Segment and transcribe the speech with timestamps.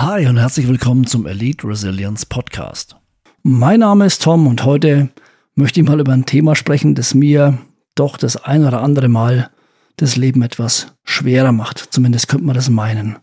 [0.00, 2.94] Hi und herzlich willkommen zum Elite Resilience Podcast.
[3.42, 5.08] Mein Name ist Tom und heute
[5.56, 7.58] möchte ich mal über ein Thema sprechen, das mir
[7.96, 9.50] doch das ein oder andere Mal
[9.96, 11.88] das Leben etwas schwerer macht.
[11.92, 13.18] Zumindest könnte man das meinen.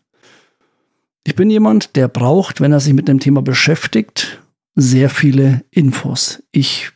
[1.23, 4.41] Ich bin jemand, der braucht, wenn er sich mit dem Thema beschäftigt,
[4.75, 6.43] sehr viele Infos.
[6.51, 6.91] Ich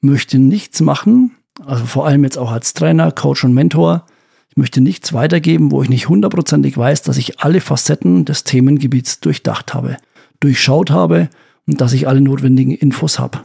[0.00, 4.06] möchte nichts machen, also vor allem jetzt auch als Trainer, Coach und Mentor,
[4.54, 9.18] ich möchte nichts weitergeben, wo ich nicht hundertprozentig weiß, dass ich alle Facetten des Themengebiets
[9.18, 9.96] durchdacht habe,
[10.38, 11.28] durchschaut habe
[11.66, 13.40] und dass ich alle notwendigen Infos habe.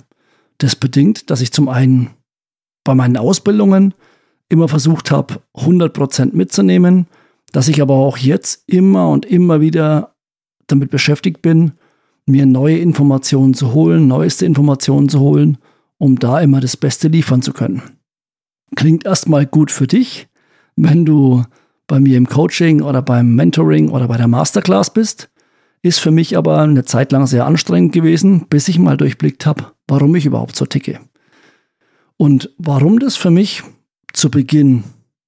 [0.60, 2.12] Das bedingt, dass ich zum einen
[2.84, 3.96] bei meinen Ausbildungen
[4.50, 7.08] immer versucht habe, 100% mitzunehmen,
[7.54, 10.14] dass ich aber auch jetzt immer und immer wieder
[10.68, 11.72] damit beschäftigt bin,
[12.28, 15.58] mir neue Informationen zu holen, neueste Informationen zu holen,
[15.98, 17.82] um da immer das Beste liefern zu können.
[18.76, 20.29] Klingt erstmal gut für dich,
[20.82, 21.44] wenn du
[21.88, 25.30] bei mir im Coaching oder beim Mentoring oder bei der Masterclass bist.
[25.82, 29.72] Ist für mich aber eine Zeit lang sehr anstrengend gewesen, bis ich mal durchblickt habe,
[29.88, 31.00] warum ich überhaupt so ticke.
[32.18, 33.64] Und warum das für mich
[34.14, 34.84] zu Beginn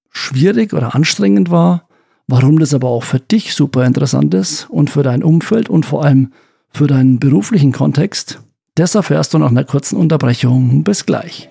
[0.10, 1.88] schwierig oder anstrengend war,
[2.28, 6.04] warum das aber auch für dich super interessant ist und für dein Umfeld und vor
[6.04, 6.34] allem
[6.70, 8.42] für deinen beruflichen Kontext,
[8.76, 10.84] das erfährst du nach einer kurzen Unterbrechung.
[10.84, 11.51] Bis gleich.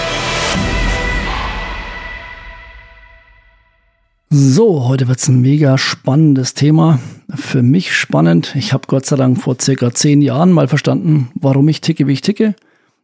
[4.33, 6.99] So, heute wird es ein mega spannendes Thema.
[7.35, 8.55] Für mich spannend.
[8.55, 12.13] Ich habe Gott sei Dank vor circa zehn Jahren mal verstanden, warum ich ticke, wie
[12.13, 12.55] ich ticke.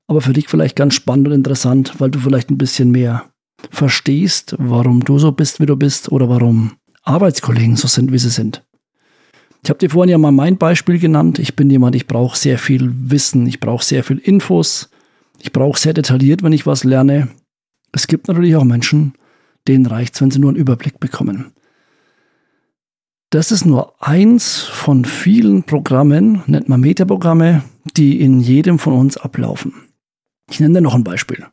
[0.07, 3.25] Aber für dich vielleicht ganz spannend und interessant, weil du vielleicht ein bisschen mehr
[3.69, 8.29] verstehst, warum du so bist, wie du bist oder warum Arbeitskollegen so sind, wie sie
[8.29, 8.63] sind.
[9.65, 11.39] Ich habe dir vorhin ja mal mein Beispiel genannt.
[11.39, 14.89] Ich bin jemand, ich brauche sehr viel Wissen, ich brauche sehr viel Infos,
[15.41, 17.27] ich brauche sehr detailliert, wenn ich was lerne.
[17.91, 19.11] Es gibt natürlich auch Menschen,
[19.67, 21.53] denen reicht es, wenn sie nur einen Überblick bekommen.
[23.29, 27.63] Das ist nur eins von vielen Programmen, nennt man Metaprogramme,
[27.97, 29.73] die in jedem von uns ablaufen.
[30.49, 31.45] Ich nenne dir noch ein Beispiel.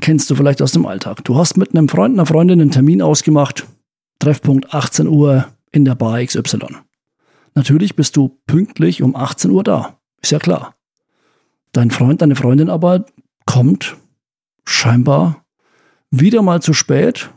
[0.00, 1.22] Kennst du vielleicht aus dem Alltag.
[1.24, 3.66] Du hast mit einem Freund, einer Freundin einen Termin ausgemacht,
[4.18, 6.58] Treffpunkt 18 Uhr in der Bar XY.
[7.54, 10.74] Natürlich bist du pünktlich um 18 Uhr da, ist ja klar.
[11.72, 13.04] Dein Freund, deine Freundin aber
[13.46, 13.96] kommt
[14.64, 15.43] scheinbar
[16.20, 17.30] wieder mal zu spät,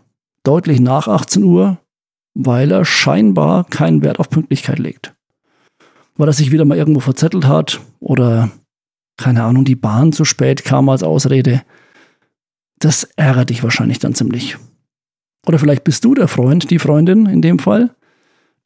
[0.44, 1.78] deutlich nach 18 Uhr,
[2.34, 5.14] weil er scheinbar keinen Wert auf Pünktlichkeit legt.
[6.16, 8.52] Weil er sich wieder mal irgendwo verzettelt hat oder,
[9.18, 11.64] keine Ahnung, die Bahn zu spät kam als Ausrede.
[12.80, 14.58] Das ärgert dich wahrscheinlich dann ziemlich.
[15.48, 17.96] Oder vielleicht bist du der Freund, die Freundin in dem Fall,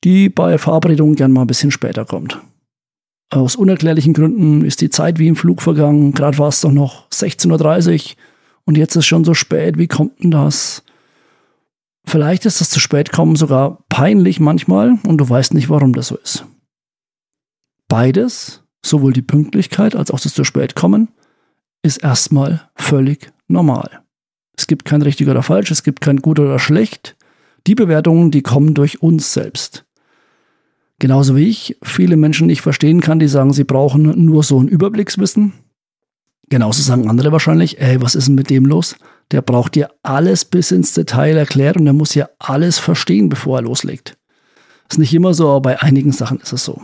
[0.04, 2.40] die bei Verabredungen gern mal ein bisschen später kommt.
[3.30, 6.12] Aus unerklärlichen Gründen ist die Zeit wie im Flug vergangen.
[6.14, 8.18] Gerade war es doch noch 16.30 Uhr
[8.66, 10.84] und jetzt ist schon so spät, wie kommt denn das?
[12.06, 16.08] Vielleicht ist das zu spät kommen sogar peinlich manchmal und du weißt nicht, warum das
[16.08, 16.46] so ist.
[17.88, 21.10] Beides, sowohl die Pünktlichkeit als auch das zu spät kommen,
[21.84, 24.02] ist erstmal völlig normal.
[24.58, 27.16] Es gibt kein richtig oder falsch, es gibt kein gut oder schlecht.
[27.68, 29.86] Die Bewertungen, die kommen durch uns selbst.
[31.00, 34.68] Genauso wie ich viele Menschen nicht verstehen kann, die sagen, sie brauchen nur so ein
[34.68, 35.54] Überblickswissen,
[36.52, 38.98] Genauso sagen andere wahrscheinlich, ey, was ist denn mit dem los?
[39.32, 43.60] Der braucht dir alles bis ins Detail erklärt und er muss ja alles verstehen, bevor
[43.60, 44.18] er loslegt.
[44.90, 46.82] Ist nicht immer so, aber bei einigen Sachen ist es so.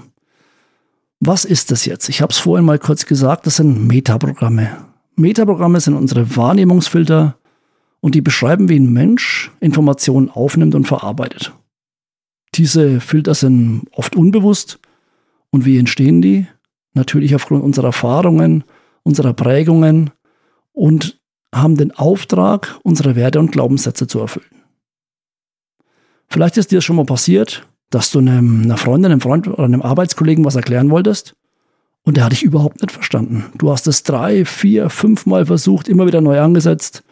[1.20, 2.08] Was ist das jetzt?
[2.08, 4.86] Ich habe es vorhin mal kurz gesagt, das sind Metaprogramme.
[5.18, 7.36] Metaprogramme sind unsere Wahrnehmungsfilter
[8.00, 11.52] und die beschreiben, wie ein Mensch Informationen aufnimmt und verarbeitet.
[12.56, 14.80] Diese Filter sind oft unbewusst.
[15.50, 16.48] Und wie entstehen die?
[16.94, 18.64] Natürlich aufgrund unserer Erfahrungen,
[19.08, 20.12] unserer Prägungen
[20.74, 21.20] und
[21.56, 24.46] haben den Auftrag, unsere Werte und Glaubenssätze zu erfüllen.
[26.28, 29.82] Vielleicht ist dir schon mal passiert, dass du einem, einer Freundin, einem Freund oder einem
[29.82, 31.36] Arbeitskollegen was erklären wolltest
[32.04, 33.46] und der hat dich überhaupt nicht verstanden.
[33.58, 37.04] Du hast es drei, vier, fünf Mal versucht, immer wieder neu angesetzt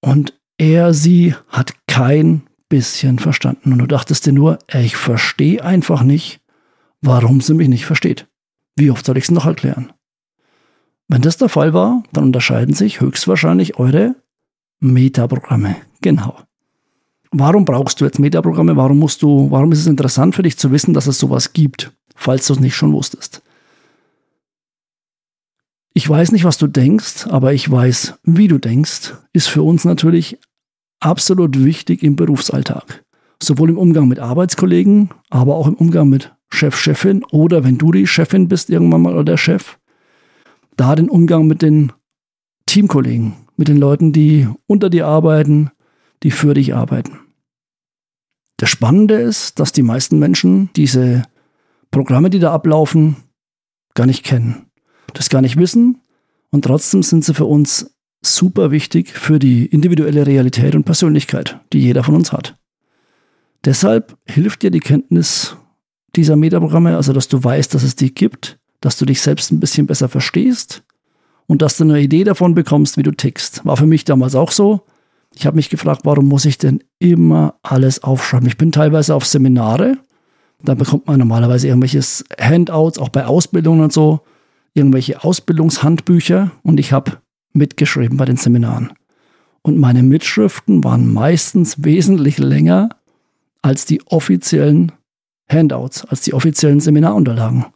[0.00, 3.72] und er, sie hat kein bisschen verstanden.
[3.72, 6.40] Und du dachtest dir nur, ich verstehe einfach nicht,
[7.00, 8.26] warum sie mich nicht versteht.
[8.76, 9.92] Wie oft soll ich es noch erklären?
[11.08, 14.16] Wenn das der Fall war, dann unterscheiden sich höchstwahrscheinlich eure
[14.80, 15.76] Metaprogramme.
[16.02, 16.36] Genau.
[17.32, 18.76] warum brauchst du jetzt Metaprogramme?
[18.76, 21.92] Warum musst du, warum ist es interessant für dich zu wissen, dass es sowas gibt,
[22.14, 23.42] falls du es nicht schon wusstest?
[25.92, 29.84] Ich weiß nicht, was du denkst, aber ich weiß, wie du denkst, ist für uns
[29.84, 30.38] natürlich
[31.00, 33.04] absolut wichtig im Berufsalltag.
[33.42, 37.92] Sowohl im Umgang mit Arbeitskollegen, aber auch im Umgang mit Chef, Chefin oder wenn du
[37.92, 39.78] die Chefin bist irgendwann mal oder der Chef,
[40.76, 41.92] da den Umgang mit den
[42.66, 45.70] Teamkollegen, mit den Leuten, die unter dir arbeiten,
[46.22, 47.20] die für dich arbeiten.
[48.56, 51.22] Das Spannende ist, dass die meisten Menschen diese
[51.90, 53.16] Programme, die da ablaufen,
[53.94, 54.66] gar nicht kennen,
[55.14, 56.00] das gar nicht wissen
[56.50, 61.80] und trotzdem sind sie für uns super wichtig für die individuelle Realität und Persönlichkeit, die
[61.80, 62.56] jeder von uns hat.
[63.64, 65.56] Deshalb hilft dir die Kenntnis
[66.14, 69.58] dieser Metaprogramme, also dass du weißt, dass es die gibt, dass du dich selbst ein
[69.58, 70.84] bisschen besser verstehst
[71.48, 73.66] und dass du eine Idee davon bekommst, wie du tickst.
[73.66, 74.82] War für mich damals auch so.
[75.34, 78.46] Ich habe mich gefragt, warum muss ich denn immer alles aufschreiben?
[78.46, 79.98] Ich bin teilweise auf Seminare,
[80.62, 82.00] da bekommt man normalerweise irgendwelche
[82.40, 84.20] Handouts, auch bei Ausbildungen und so,
[84.72, 87.18] irgendwelche Ausbildungshandbücher und ich habe
[87.54, 88.92] mitgeschrieben bei den Seminaren.
[89.62, 92.90] Und meine Mitschriften waren meistens wesentlich länger
[93.62, 94.92] als die offiziellen
[95.50, 97.66] Handouts, als die offiziellen Seminarunterlagen.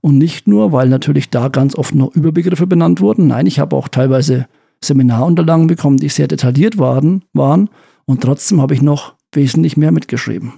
[0.00, 3.26] Und nicht nur, weil natürlich da ganz oft nur Überbegriffe benannt wurden.
[3.26, 4.46] Nein, ich habe auch teilweise
[4.82, 7.70] Seminarunterlagen bekommen, die sehr detailliert waren, waren
[8.04, 10.54] und trotzdem habe ich noch wesentlich mehr mitgeschrieben.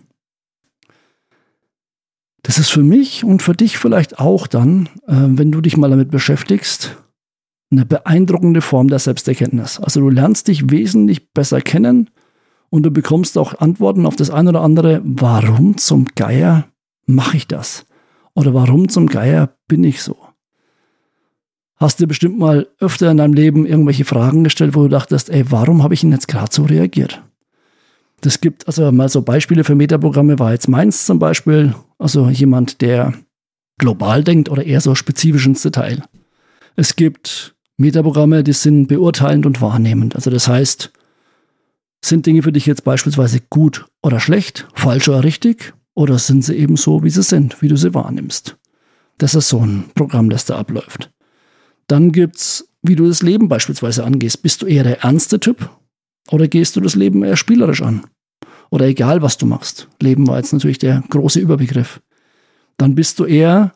[2.42, 5.90] Das ist für mich und für dich vielleicht auch dann, äh, wenn du dich mal
[5.90, 6.96] damit beschäftigst,
[7.70, 9.78] eine beeindruckende Form der Selbsterkenntnis.
[9.80, 12.08] Also du lernst dich wesentlich besser kennen
[12.70, 16.68] und du bekommst auch Antworten auf das eine oder andere, warum zum Geier
[17.06, 17.84] mache ich das?
[18.38, 20.16] Oder warum zum Geier bin ich so?
[21.74, 25.50] Hast du bestimmt mal öfter in deinem Leben irgendwelche Fragen gestellt, wo du dachtest, ey,
[25.50, 27.20] warum habe ich denn jetzt gerade so reagiert?
[28.20, 32.80] Das gibt also mal so Beispiele für Metaprogramme, war jetzt meins zum Beispiel, also jemand,
[32.80, 33.12] der
[33.76, 36.04] global denkt oder eher so spezifisch ins Detail.
[36.76, 40.14] Es gibt Metaprogramme, die sind beurteilend und wahrnehmend.
[40.14, 40.92] Also das heißt,
[42.04, 46.54] sind Dinge für dich jetzt beispielsweise gut oder schlecht, falsch oder richtig, oder sind sie
[46.54, 48.56] eben so, wie sie sind, wie du sie wahrnimmst?
[49.18, 51.10] Das ist so ein Programm, das da abläuft.
[51.88, 54.40] Dann gibt's, wie du das Leben beispielsweise angehst.
[54.44, 55.68] Bist du eher der ernste Typ
[56.30, 58.06] oder gehst du das Leben eher spielerisch an?
[58.70, 59.88] Oder egal, was du machst.
[60.00, 62.00] Leben war jetzt natürlich der große Überbegriff.
[62.76, 63.72] Dann bist du eher,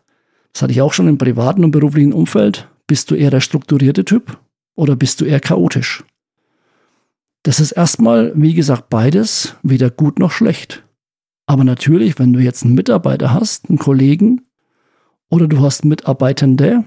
[0.52, 4.04] das hatte ich auch schon im privaten und beruflichen Umfeld, bist du eher der strukturierte
[4.04, 4.38] Typ
[4.76, 6.04] oder bist du eher chaotisch?
[7.42, 10.84] Das ist erstmal, wie gesagt, beides weder gut noch schlecht.
[11.52, 14.46] Aber natürlich, wenn du jetzt einen Mitarbeiter hast, einen Kollegen
[15.28, 16.84] oder du hast Mitarbeitende,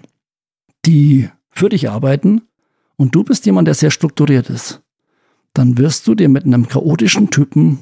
[0.87, 2.41] die für dich arbeiten
[2.95, 4.81] und du bist jemand, der sehr strukturiert ist,
[5.53, 7.77] dann wirst du dir mit einem chaotischen Typen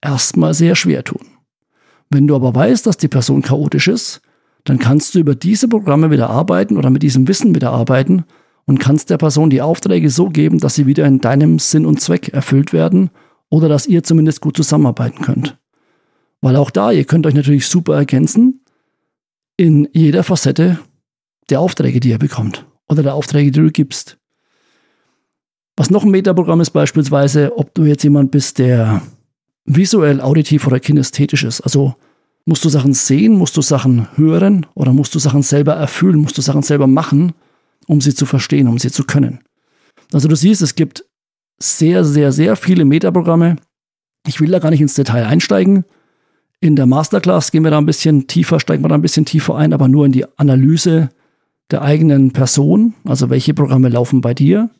[0.00, 1.26] erstmal sehr schwer tun.
[2.08, 4.22] Wenn du aber weißt, dass die Person chaotisch ist,
[4.62, 8.22] dann kannst du über diese Programme wieder arbeiten oder mit diesem Wissen wieder arbeiten
[8.64, 12.00] und kannst der Person die Aufträge so geben, dass sie wieder in deinem Sinn und
[12.00, 13.10] Zweck erfüllt werden
[13.50, 15.58] oder dass ihr zumindest gut zusammenarbeiten könnt.
[16.40, 18.64] Weil auch da, ihr könnt euch natürlich super ergänzen
[19.56, 20.78] in jeder Facette
[21.50, 24.18] der Aufträge, die ihr bekommt oder der Aufträge, die du gibst.
[25.76, 29.02] Was noch ein Metaprogramm ist beispielsweise, ob du jetzt jemand bist, der
[29.64, 31.96] visuell, auditiv oder kinästhetisch ist, also
[32.48, 33.34] Musst du Sachen sehen?
[33.34, 34.64] Musst du Sachen hören?
[34.72, 36.16] Oder musst du Sachen selber erfüllen?
[36.16, 37.34] Musst du Sachen selber machen,
[37.86, 39.40] um sie zu verstehen, um sie zu können?
[40.14, 41.04] Also du siehst, es gibt
[41.58, 43.56] sehr, sehr, sehr viele Metaprogramme.
[44.26, 45.84] Ich will da gar nicht ins Detail einsteigen.
[46.60, 49.54] In der Masterclass gehen wir da ein bisschen tiefer, steigen wir da ein bisschen tiefer
[49.56, 51.10] ein, aber nur in die Analyse
[51.70, 54.70] der eigenen Person, also welche Programme laufen bei dir.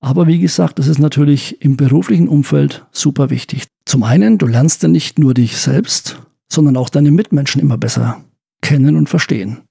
[0.00, 3.66] Aber wie gesagt, das ist natürlich im beruflichen Umfeld super wichtig.
[3.84, 6.20] Zum einen, du lernst ja nicht nur dich selbst,
[6.52, 8.24] sondern auch deine Mitmenschen immer besser
[8.60, 9.62] kennen und verstehen.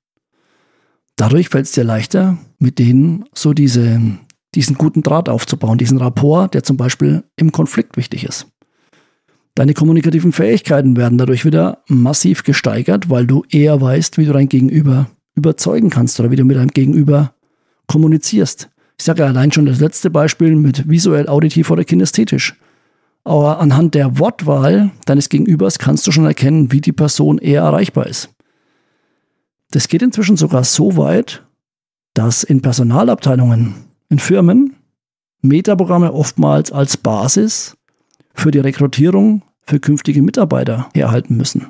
[1.15, 4.01] Dadurch fällt es dir leichter, mit denen so diese,
[4.55, 8.47] diesen guten Draht aufzubauen, diesen Rapport, der zum Beispiel im Konflikt wichtig ist.
[9.55, 14.49] Deine kommunikativen Fähigkeiten werden dadurch wieder massiv gesteigert, weil du eher weißt, wie du dein
[14.49, 17.33] Gegenüber überzeugen kannst oder wie du mit deinem Gegenüber
[17.87, 18.69] kommunizierst.
[18.97, 22.55] Ich sage ja allein schon das letzte Beispiel mit visuell, auditiv oder kinästhetisch.
[23.23, 28.07] Aber anhand der Wortwahl deines Gegenübers kannst du schon erkennen, wie die Person eher erreichbar
[28.07, 28.29] ist.
[29.71, 31.45] Das geht inzwischen sogar so weit,
[32.13, 33.75] dass in Personalabteilungen,
[34.09, 34.75] in Firmen,
[35.41, 37.75] Metaprogramme oftmals als Basis
[38.33, 41.67] für die Rekrutierung für künftige Mitarbeiter herhalten müssen.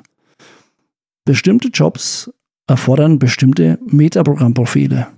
[1.24, 2.30] Bestimmte Jobs
[2.66, 5.08] erfordern bestimmte Metaprogrammprofile.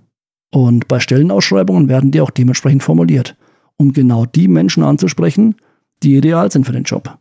[0.51, 3.37] Und bei Stellenausschreibungen werden die auch dementsprechend formuliert,
[3.77, 5.57] um genau die Menschen anzusprechen,
[6.03, 7.19] die ideal sind für den Job.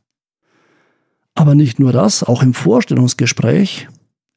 [1.35, 3.87] Aber nicht nur das, auch im Vorstellungsgespräch,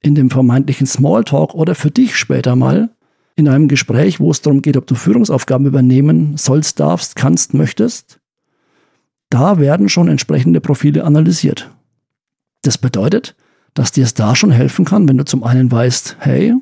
[0.02, 2.90] in dem vermeintlichen Smalltalk oder für dich später mal,
[3.34, 8.18] in einem Gespräch, wo es darum geht, ob du Führungsaufgaben übernehmen sollst, darfst, kannst, möchtest,
[9.36, 11.70] da werden schon entsprechende Profile analysiert.
[12.62, 13.36] Das bedeutet,
[13.74, 16.54] dass dir es da schon helfen kann, wenn du zum einen weißt, hey,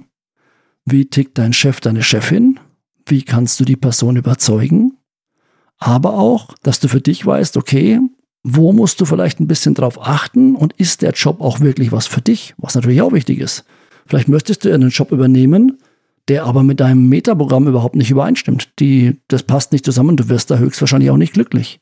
[0.85, 2.59] wie tickt dein Chef, deine Chefin?
[3.07, 4.97] Wie kannst du die Person überzeugen?
[5.79, 8.01] Aber auch, dass du für dich weißt, okay,
[8.43, 12.09] wo musst du vielleicht ein bisschen drauf achten und ist der Job auch wirklich was
[12.09, 13.65] für dich, was natürlich auch wichtig ist.
[14.05, 15.79] Vielleicht möchtest du einen Job übernehmen,
[16.27, 18.73] der aber mit deinem Metaprogramm überhaupt nicht übereinstimmt.
[18.81, 21.81] Die, das passt nicht zusammen, du wirst da höchstwahrscheinlich auch nicht glücklich.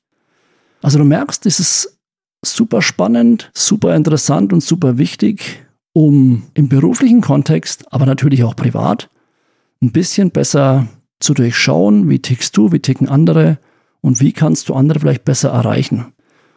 [0.82, 1.98] Also du merkst, es ist
[2.44, 9.08] super spannend, super interessant und super wichtig, um im beruflichen Kontext, aber natürlich auch privat,
[9.80, 10.88] ein bisschen besser
[11.20, 13.58] zu durchschauen, wie tickst du, wie ticken andere
[14.00, 16.12] und wie kannst du andere vielleicht besser erreichen.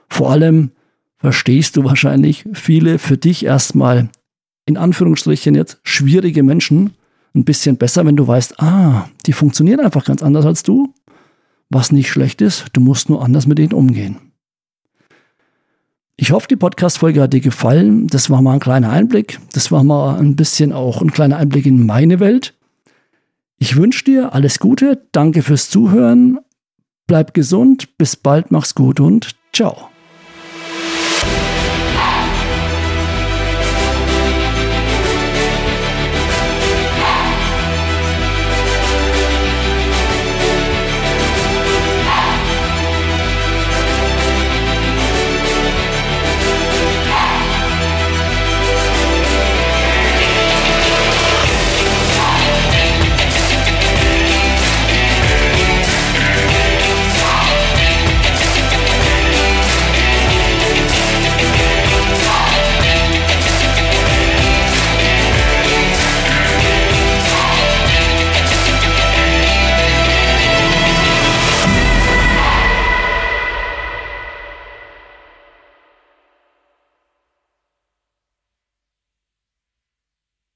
[0.10, 0.72] Vor allem
[1.18, 4.10] verstehst du wahrscheinlich viele für dich erstmal
[4.66, 6.96] in Anführungsstrichen jetzt schwierige Menschen
[7.36, 10.95] ein bisschen besser, wenn du weißt, ah, die funktionieren einfach ganz anders als du.
[11.76, 14.16] Was nicht schlecht ist, du musst nur anders mit ihnen umgehen.
[16.16, 18.08] Ich hoffe, die Podcast-Folge hat dir gefallen.
[18.08, 19.42] Das war mal ein kleiner Einblick.
[19.52, 22.54] Das war mal ein bisschen auch ein kleiner Einblick in meine Welt.
[23.58, 25.06] Ich wünsche dir alles Gute.
[25.12, 26.40] Danke fürs Zuhören.
[27.08, 27.98] Bleib gesund.
[27.98, 28.52] Bis bald.
[28.52, 29.90] Mach's gut und ciao.